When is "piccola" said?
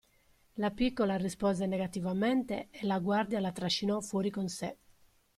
0.71-1.15